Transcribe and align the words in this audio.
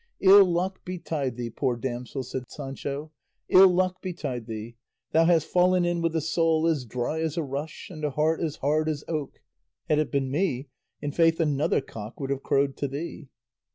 "Ill 0.19 0.43
luck 0.43 0.83
betide 0.83 1.35
thee, 1.37 1.51
poor 1.51 1.75
damsel," 1.75 2.23
said 2.23 2.49
Sancho, 2.49 3.11
"ill 3.49 3.67
luck 3.69 4.01
betide 4.01 4.47
thee! 4.47 4.75
Thou 5.11 5.25
hast 5.25 5.45
fallen 5.45 5.85
in 5.85 6.01
with 6.01 6.15
a 6.15 6.21
soul 6.21 6.65
as 6.65 6.85
dry 6.85 7.19
as 7.19 7.37
a 7.37 7.43
rush 7.43 7.87
and 7.91 8.03
a 8.03 8.09
heart 8.09 8.41
as 8.41 8.55
hard 8.55 8.89
as 8.89 9.03
oak; 9.07 9.43
had 9.87 9.99
it 9.99 10.11
been 10.11 10.31
me, 10.31 10.69
i'faith 11.03 11.39
'another 11.39 11.81
cock 11.81 12.19
would 12.19 12.31
have 12.31 12.41
crowed 12.41 12.75
to 12.77 12.87
thee. 12.87 13.29